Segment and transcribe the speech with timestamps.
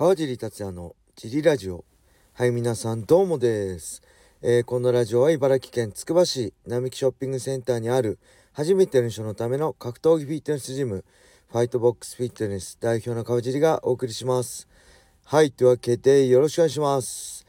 [0.00, 1.84] 川尻達也のジリラジオ。
[2.32, 4.00] はい皆さんどうもです、
[4.40, 8.18] えー、このラジオは茨城県つくば市並木ショッピングセンターにある
[8.54, 11.04] 初めての人のための格闘技フィットネスジム
[11.52, 14.66] ファイトボックスフィットネス代表の川尻がお送りします。
[15.26, 17.44] はいというわけでよろしくお願いします。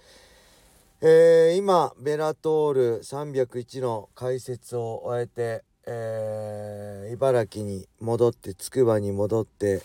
[0.99, 9.81] えー、今ベラトール301の解説を終えてえー、茨城に戻ってつくばに戻って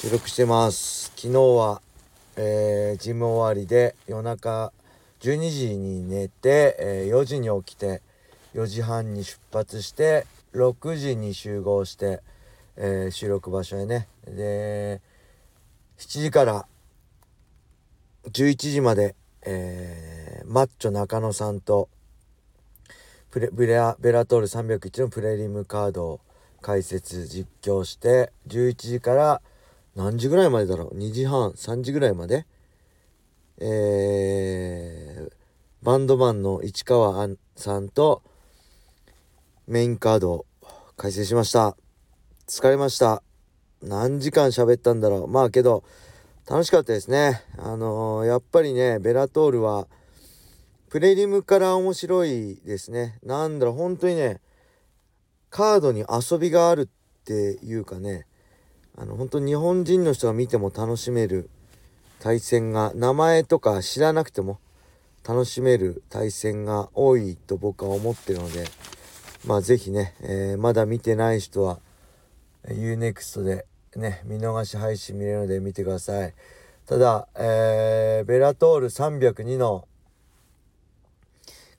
[0.00, 1.12] 収録してます。
[1.16, 1.82] 昨日は、
[2.40, 4.72] えー、ジム終わりで夜中
[5.20, 8.00] 12時に寝て、えー、4時に起きて
[8.54, 10.24] 4時半に出発して
[10.54, 12.22] 6時に集合して、
[12.76, 14.06] えー、収録場所へね。
[14.24, 15.00] で
[15.98, 16.66] 7時から
[18.30, 21.88] 11時まで、えー、マッチョ中野さんと
[23.32, 26.20] プレベラベラトール301のプレリムカードを
[26.60, 29.42] 解説実況して11時から
[29.98, 32.46] 何時ぐらいまでだろう？2時半3時ぐらいまで？
[33.58, 35.32] えー、
[35.82, 38.22] バンドマンの市川さんと
[39.66, 40.46] メインカードを
[40.96, 41.76] 解説しました。
[42.46, 43.24] 疲れました。
[43.82, 45.26] 何時間喋ったんだろう？
[45.26, 45.82] まあけど
[46.48, 47.42] 楽しかったですね。
[47.58, 49.88] あのー、やっぱりねベラトールは
[50.90, 53.18] プレリムから面白いですね。
[53.24, 54.40] なんだろう、本当にね、
[55.50, 58.27] カードに遊びがあるっていうかね、
[59.00, 61.48] あの、本当日本人の人が見ても楽しめる
[62.18, 64.58] 対戦が、名前とか知らなくても
[65.26, 68.66] 楽しめる対戦が多いと僕は思ってるので、
[69.46, 71.78] まあ是非ね、えー、まだ見てない人は、
[72.66, 76.34] UNEXT でね、見逃し配信見れるので見てください。
[76.84, 79.86] ただ、えー、ベラトール302の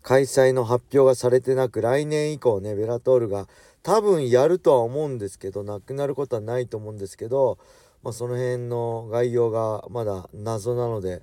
[0.03, 3.47] 開催の発表がされてなく来年以降ねベラトールが
[3.83, 7.57] 多分やるとは思うんですけどなくなることはないと思うんですけど、
[8.03, 11.21] まあ、その辺の概要がまだ謎なので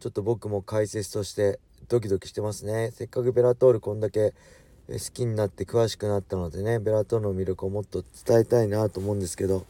[0.00, 2.90] ちょっと僕も解説としてドキドキしてますね。
[2.92, 4.34] せっかくベラトールこんだけ
[4.88, 9.64] 好きになって詳しくなったのでねベラトールの魅力をもっと伝えたいなと思うんですけど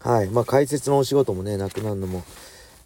[0.00, 0.28] はい。
[0.28, 2.24] まあ解説のお仕事もねなくなるのも、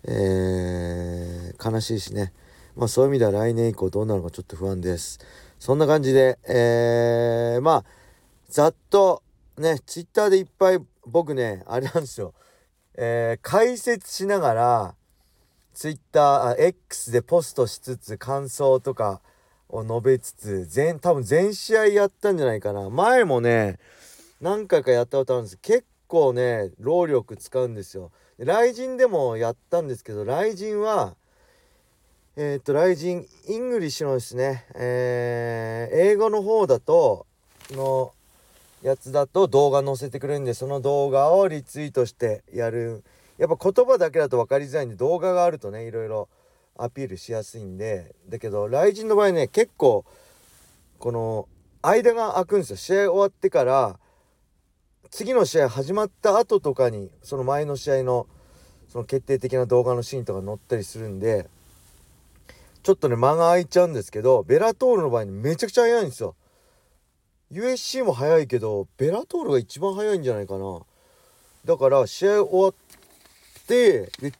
[0.04, 2.32] えー、悲しいしね。
[2.76, 5.20] まあそういう意味では来年以降どうなるかちょっと不安です。
[5.58, 7.84] そんな感じで、えー、まあ、
[8.50, 9.22] ざっと
[9.56, 12.34] ね、ツイッターでいっぱい僕ね、あれなんですよ。
[12.96, 14.94] えー、解説しながら、
[15.72, 19.22] ツイッター、X でポストしつつ、感想とか
[19.68, 22.90] を述べつつ、全、多分全試合やったんじゃないかな。
[22.90, 23.78] 前もね、
[24.40, 28.10] 何回かやったことあるんです結構ね、労力使うんですよ。
[28.38, 31.14] RIZIN でもやったんですけど、 RIZIN は、
[32.36, 37.26] えっ、と、 RIZIN イングリッシュのですね、えー、英語の方だと、
[37.70, 38.12] の
[38.82, 43.04] やつだと動画載せてくれるんで、その動画をリツイートしてやる。
[43.38, 46.28] やっぱ言葉だけだと分かりづらいんで、動画があるとね、いろいろ
[46.76, 50.04] アピールしやすいんで、だけど、 RIZIN の場合ね、結構、
[50.98, 51.48] この、
[51.82, 52.76] 間が空くんですよ。
[52.76, 53.98] 試合終わってから、
[55.10, 58.26] 次の試合始まった後とかに、その前の試合の、
[58.88, 61.48] その決定的な動画のシーンとか載ったりするんで、
[62.82, 66.34] ちょっとね間が空いちゃうんですけどベラトールの場合にめちゃくちゃ速いんですよ
[67.52, 70.80] USC も速いけどベラトールが一番速いんじゃないかな。
[71.64, 72.74] だから試合終わっ
[73.66, 74.32] てで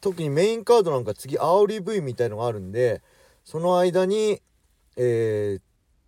[0.00, 3.02] 特にメインカードなんか次煽り V みたいのがあるんで
[3.44, 4.40] その間に
[5.02, 5.60] えー、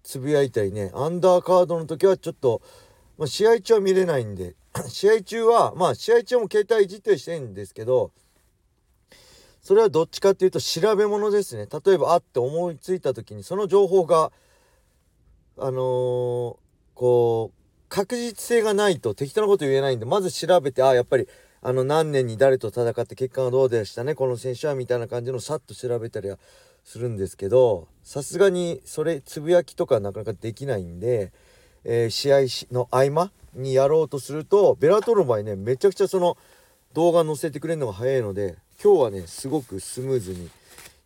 [0.03, 2.61] つぶやいたりねアンダーカードの時はちょっと、
[3.17, 4.55] まあ、試合中は見れないんで
[4.89, 8.11] 試合中はまあ試合中も携帯いじったりしてるんですけど
[9.63, 11.69] それはどっちかっていうと調べ物ですね。
[11.87, 14.33] 例えばあって思いついた時にその情報が
[15.59, 16.59] あの、
[16.95, 21.29] こう確実性がないと適当なこと言えないんでまず調べてあやっぱり
[21.61, 26.39] あの何年に誰と戦って結果がどうでしたねこの選手はみたいな感じのさっと調べたりは
[26.85, 31.33] するんですけどさすがにそれつぶやきとかなかなかできないんで、
[31.84, 32.39] えー、試合
[32.73, 36.37] の合間にやろうとするとベラトルの場合ねめちゃくちゃその
[36.95, 40.51] 動画載せてくれるのが早いので今日はねすごくスムーズに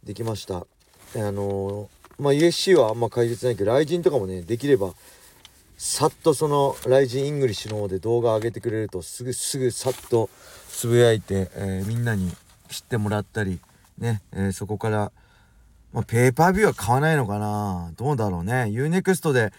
[0.04, 0.66] できました。
[1.14, 4.94] あのー、まあ UFC はあんま解説ないけど RIZIN とかもねできれば
[5.76, 10.30] さっとその RIZIN イングリッシュの方で動画上げてくれるとすぐすぐさっと
[10.70, 12.30] つぶやいて、えー、みんなに
[12.70, 13.60] 知ってもらったり
[13.98, 15.12] ね、えー、そこから、
[15.92, 17.92] まあ、ペーパービューは買わないのかな。
[17.96, 18.64] どうだろうね。
[18.70, 19.52] UNEXT で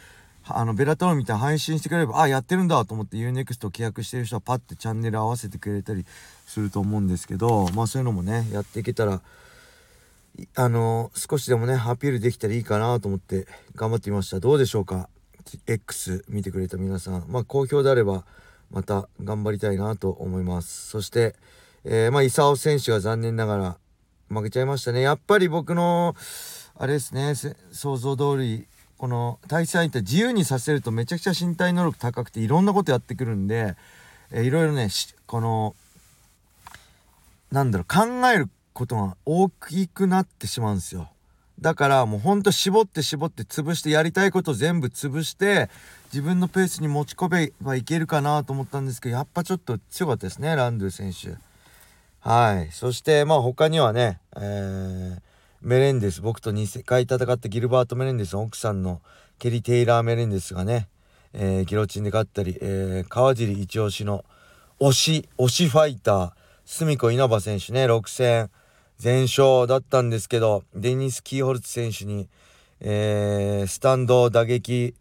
[0.50, 6.06] あのベラトールみたいな配信してくれればあやってるんだと思って UNEXT 契約してる人はパッてチャンネル合わせてくれたり
[6.46, 9.22] すると思うんですけどまあそういうのもねやっていけたら
[10.56, 14.40] あの少しでもねアピールできたらいいかなと思って頑張ってみました。
[14.40, 15.10] どうでしょうか
[15.66, 17.26] ？X 見てくれた皆さん。
[17.28, 18.26] まあ好評であれば
[18.72, 20.90] また頑張りたいなと思います。
[20.90, 21.36] そして、
[21.84, 23.78] えー、まあ、伊佐選手が残念ながら
[24.30, 25.02] 負けちゃいましたね。
[25.02, 26.16] やっぱり僕の、
[26.76, 27.34] あれですね、
[27.72, 28.68] 想像通り、
[28.98, 33.76] この対戦相手自由にさせるとめちゃくちゃ身体能力高くていろんなことやってくるんで、
[34.32, 34.90] えー、いろいろね、
[35.26, 35.76] この、
[37.52, 41.10] なんだろう、考えることが大きくなってしまうんですよ。
[41.60, 45.72] だからもうほんと絞って絞って潰してやりたいこと全部潰して
[46.14, 51.36] 自分のペースに持ち込めばいけるかなと思ったんですけどやっぱちょっと強かったですねランドゥ選手。
[52.20, 52.72] はい。
[52.72, 55.20] そしてまあ他にはね、えー、
[55.62, 59.02] メレンデス僕と2回戦ったギルバート・メレンデスの奥さんの
[59.40, 60.88] ケリ・テイラー・メレンデスがね、
[61.34, 64.24] えー、ギロチンで勝ったり、えー、川尻一押しの
[64.80, 66.32] 推し推しファイター
[66.66, 68.52] 隅子稲葉選手ね6戦。
[68.98, 72.28] 全勝だったんですけどデニス・キーホルツ選手に、
[72.80, 74.96] えー、スタンド打撃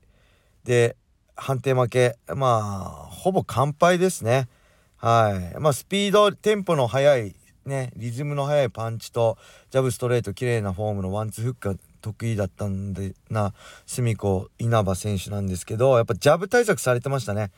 [0.65, 0.97] で
[1.35, 4.49] 判定負けまあほぼ完敗ですね。
[4.97, 5.61] はい。
[5.61, 7.35] まあスピードテンポの速い
[7.65, 9.39] ねリズムの速いパンチと
[9.71, 13.53] ジャブストレート綺麗なフォームのワンツーフックが得意だったんでな
[13.87, 17.51] スミコ・イナバ選手なんですけどやっぱジャブ対策されてましたね。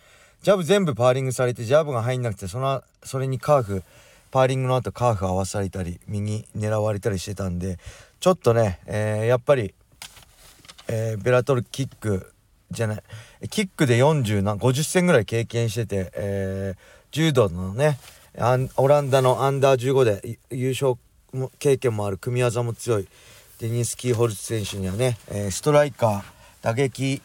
[0.42, 3.82] ジャブ全部パーリングされてジャブが入んなくてそのそれにカーフ
[4.30, 7.78] パーリングの後カーフ合わされたり右狙われたりしてたんで
[8.20, 9.74] ちょっとね、えー、やっぱり、
[10.88, 12.32] えー、ベラトルキック
[12.70, 16.78] じゃないキックで40な50戦ぐらい経験してて、えー、
[17.12, 17.98] 柔道のね
[18.76, 20.94] オランダのアンダー15で優勝
[21.58, 23.08] 経験もある組み技も強い
[23.58, 26.22] デニス・キーホルツ選手にはね、えー、ストライカー
[26.62, 27.22] 打撃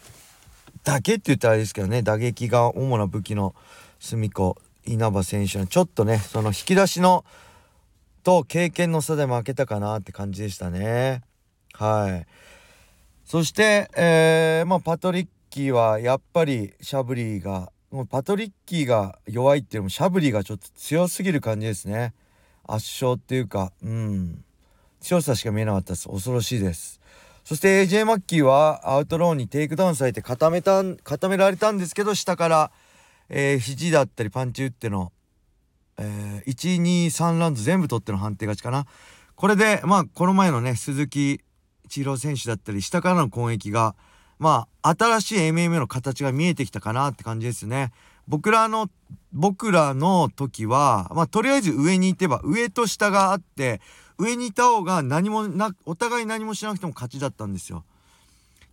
[0.83, 3.53] だけって言ったらあれですけどね打撃が主な武器の
[3.99, 7.25] 隅子稲葉選手はちょっとねその引き出しの
[8.23, 11.21] と経験の差で負けたかなって感じでしたね。
[11.73, 12.25] はい。
[13.25, 22.13] そして、えー、まあ、パトリッキーはやっぱりシャブリーがもうパトリッキーが弱いっていうよりもシャブリーがちょっと強すぎる感じですね。
[22.65, 24.43] 圧勝っていうかうん。
[25.01, 26.07] 強さしか見えなかったです。
[26.07, 27.01] 恐ろしいです。
[27.43, 32.71] そして AJ マッキーはアウトローにテイクダウンされて固めた固められたんですけど下から
[33.35, 35.11] えー、肘だったりパンチ打っての、
[35.97, 38.85] えー、123ラウンド全部取っての判定勝ちかな。
[39.33, 41.41] これでまあこの前のね鈴木
[41.89, 43.95] 千尋選手だったり下からの攻撃が
[44.37, 47.91] まあ新しい MMA の形が見えてきたかなって感じですね。
[48.27, 48.87] 僕らの
[49.31, 53.81] 僕らの時はまあとりあえず上に行てば上と下があって
[54.19, 57.83] 上にいた方が何もなお互い何もしなくても勝ちだったんですよ。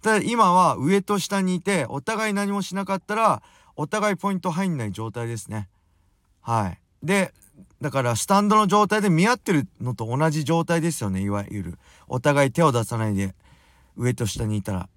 [0.03, 3.43] ただ今は上と下にいてお互い何もしなかったら
[3.81, 5.71] お互いポイント入んない状態ですね。
[6.43, 6.79] はい。
[7.03, 7.32] で
[7.81, 11.79] だからスタンドの状態で見合ってるのと同じ状態ですよねいわゆる。
[12.06, 13.35] お互い手を出さないで
[13.97, 14.91] 上と下にいたら。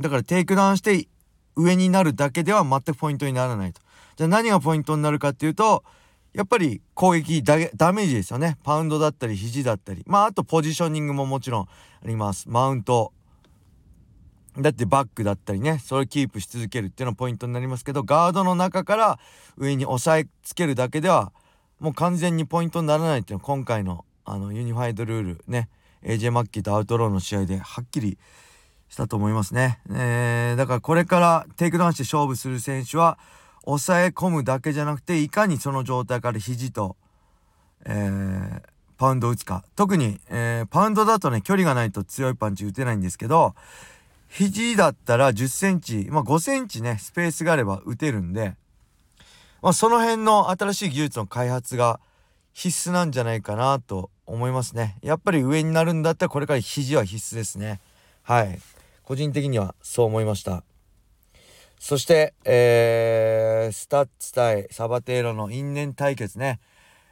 [0.00, 1.06] だからテイクダウンして
[1.54, 3.82] 上になるだけでは全くポイントにならないと。
[4.16, 5.84] じゃあ何がポイントになるかっていうと
[6.32, 8.56] やっぱり攻撃ダメージですよね。
[8.62, 10.02] パウンドだったり肘だったり。
[10.06, 11.68] まああとポジショニングももちろんあ
[12.06, 12.48] ります。
[12.48, 13.12] マウント。
[14.58, 19.18] だってバックだったりねそれをキープし続けるっていうのがポイントになりますけどガードの中から
[19.56, 21.32] 上に押さえつけるだけでは
[21.78, 25.68] もう完全にポイントにならないっていうのは今回のあのユニファイドルールね
[26.02, 28.18] AJ マッキーとアウトローの試合ではっきり
[28.88, 33.18] したと思いますね、えー、だからこれからテイクダウンして勝負する選手は
[33.64, 36.96] 抑え込むだけじゃなくていかにその状態から肘と、
[37.84, 38.62] えー、
[38.96, 39.64] パウンド打つか。
[39.76, 43.54] 特に、えー、パウンドだとね距離がないと強いパンチ打てないんですけど
[44.30, 48.54] 肘だったら10センチ、まあ、5センチね、スペースがあれば打てるんで、
[49.60, 52.00] まあ、その辺の新しい技術の開発が
[52.52, 54.96] 必須なんじゃないかなと思いますね。
[55.02, 57.80] やっぱり上になるんだったらこれから肘は必須ですね。
[58.22, 58.60] はい。
[59.02, 60.62] 個人的にはそう思いました。
[61.80, 66.60] そして、えー、ストッツ対サバテーロの因縁対決ね。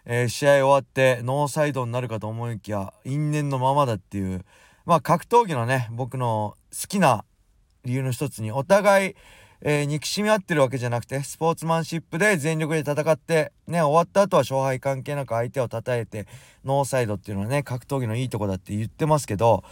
[0.04, 4.44] えー、試合終わってノーサイドになるかと思いきや因縁のままだっていう
[4.86, 7.24] まあ格闘技のね僕の好きな
[7.84, 9.14] 理由の一つにお互い、
[9.62, 16.26] えー、憎しみ合ってるわけじゃなくてスポーツマンシップで全力で戦ってね終わった後は勝敗関係なく相手を称えて
[16.64, 19.64] ノーサイドっていうのはね格闘技のいいとこだって言ってますけど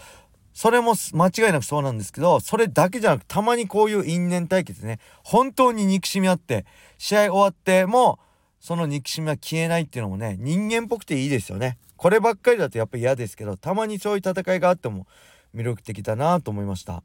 [0.55, 6.65] それも間違いなくそうなんですけどそれだけじゃなくたまにこういう因縁対決ね本当に憎しみ合って
[6.97, 8.19] 試合終わっても
[8.59, 11.79] その憎しみは消えないっていうのもね人間っぽくていいですよね。
[11.97, 15.07] こればっかりだとやっぱり嫌ですけどたまにそういう戦いがあっても
[15.55, 17.03] 魅力的だなと思いました。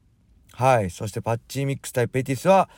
[0.52, 0.90] はい。
[0.90, 2.68] そしてパッチーミックス対ペティスは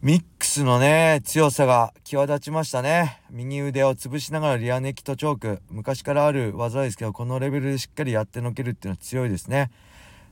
[0.00, 3.20] ミックスのね強さが際立ちましたね。
[3.30, 5.62] 右腕を潰しながらリアネキとチョーク。
[5.70, 9.70] 昔からある技ですけどこのレベルでしっかりやってのけるっていうのは強いですね。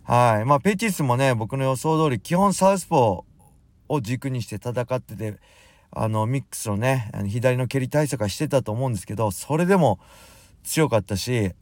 [0.04, 0.44] はい。
[0.44, 5.38] まあペティスもね僕の予想通り基本サウスポーを軸にして戦ってて
[5.90, 9.98] あのミックスのね左の蹴り対策はしてたと思うんですけどそれでも
[10.62, 11.52] 強かったし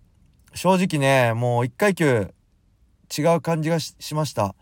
[0.54, 2.32] 正直ねもう1階級
[3.22, 4.54] 違う感じがしました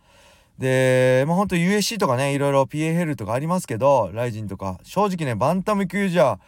[0.58, 6.38] でまあほんと USC とかねいろいろ PAL とかありますけどライジンとか正直ねバンタム級じゃ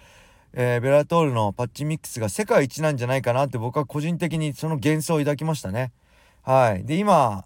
[0.56, 5.90] えー、ベラトールのパッチミックスが世界一なんじゃないかなって僕は個人的にその幻想を抱きましたね。
[6.42, 6.84] はい。
[6.84, 7.44] で、今、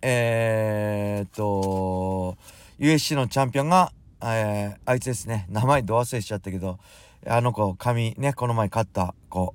[0.00, 2.36] えー、っと、
[2.78, 5.46] USC のチャンピオンが、えー、あいつですね。
[5.48, 6.78] 名前ど忘れしちゃったけど、
[7.26, 9.52] あの子、髪ね、この前勝った子、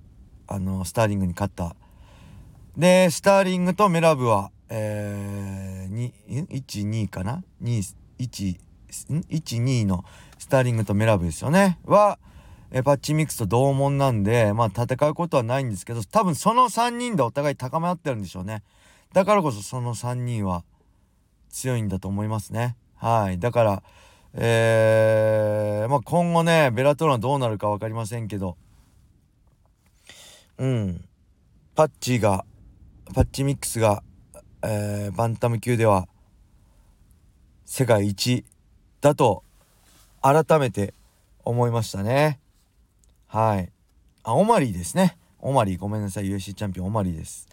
[0.48, 1.74] あの、スターリングに勝った。
[2.77, 8.58] で、スターリングとメラブは、えー、1、2かな ?2、1、
[9.30, 10.03] 1、2の
[10.39, 11.80] スターリングとメラブですよね。
[11.86, 12.18] は、
[12.72, 18.63] えパッチミックスと同門なんで、まあ戦うことはないんですけど、多分その3人でお互い高め合ってるんでしょうね。
[19.13, 20.63] だからこそその3人は
[21.50, 22.75] 強いんだと思いますね。
[22.96, 23.38] はい。
[23.38, 23.84] だから、
[24.34, 28.58] えー、まあ今後ね、ベラトロンどうなるか分かりませんけど、
[30.58, 31.06] うん。
[31.75, 32.44] パッチが、
[33.13, 34.03] パッチミックスが、
[34.63, 36.07] えー、バンタム級では
[37.65, 38.45] 世界一
[39.01, 39.43] だと
[40.22, 40.93] 改めて
[41.43, 42.39] 思いましたね。
[43.27, 43.72] はい。
[44.24, 45.17] あオマリーですね。
[45.39, 45.77] オマリー。
[45.77, 46.25] ごめんなさい。
[46.25, 47.50] UFC チャンピオンオマリーです。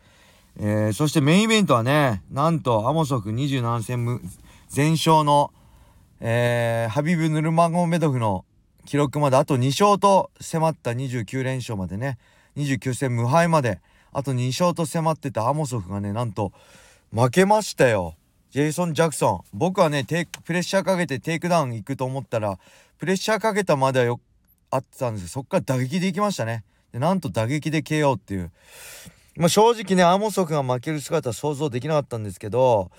[0.58, 4.20] えー、そしてメインイベントはねなんとアモソフ27戦
[4.68, 5.52] 全勝の、
[6.20, 8.44] えー、ハビブ・ヌルマゴメドフの
[8.84, 12.18] 記録まであと2勝と迫った29連勝までね。
[12.56, 13.80] 29戦無敗まで
[14.12, 16.52] あと2勝と迫ってたアモソフがねなんと
[17.12, 18.16] 負けましたよ。
[18.50, 19.56] ジェイソン・ジャクソン。
[19.56, 22.58] 僕はねプレッシャーかけてテイクダウン行くと思ったら
[22.98, 24.20] プレッシャーかけたまではよ
[24.70, 26.64] あってたんですけどそっから打撃で行きましたね。
[26.92, 28.50] でなんと打撃で KO っていう。
[29.36, 32.90] まあ正直ねアモソフが負ける姿は想像できなかったんですけど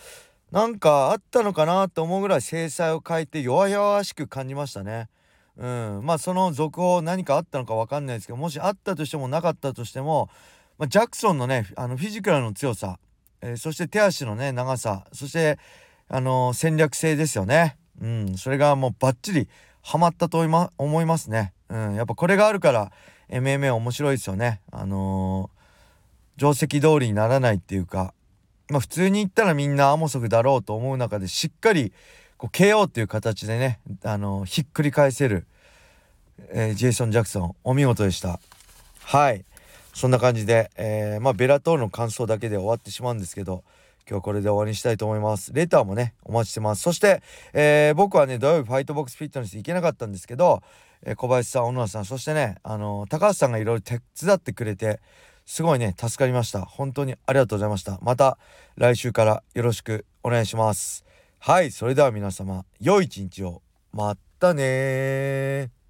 [0.52, 5.10] なんかあったのかなと思うぐらい制裁を変えて弱々しく感じましたね。
[5.58, 6.02] うん。
[6.04, 10.30] まあその続報何かあったのか分かんないですけどもしあったとしてもなかったとしても、
[10.78, 12.98] まあ、ジャクソンのねあのフィジカルの強さ
[13.42, 15.58] えー、そして手足のね長さそして
[16.08, 17.78] あのー、戦略性ですよね。
[18.02, 19.48] うんそれがもうバッチリ
[19.82, 21.54] ハマったと思いますね。
[21.70, 22.92] うんやっぱこれがあるから
[23.30, 24.62] MMA 面白いですよね。
[24.72, 28.14] あのー、定石通りにならないっていうか
[28.70, 31.94] まあ普通に言ったらみんなアモソフだろうと思う中でしっかり
[32.38, 35.46] こう KO っていう形でね、あのひっくり返せる、
[36.50, 38.40] えー、ジェイソン・ジャクソンお見事でした。
[39.04, 39.46] はい。
[39.94, 43.64] そんな感じで、えー、まあ、ベラトールの感想だけで終わってしまうんですけど、
[44.10, 45.54] 今日これで終わりにしたいと思います。
[45.54, 46.82] レターもね、お待ちしてます。
[46.82, 47.22] そして、
[47.54, 50.62] えー、僕はね、土曜日ファイトボックスフィットネス行けなかったんですけど、
[51.04, 55.00] えー、小林さん、小野さん、そしてね、あの高橋さんがいろいろ手伝ってくれて、
[55.46, 56.62] すごいね、助かりました。
[56.62, 58.00] 本当にありがとうございました。
[58.02, 58.38] また
[58.76, 61.04] 来週からよろしくお願いします。
[61.40, 63.62] はい、それでは皆様、良い一日を。
[63.92, 65.81] またね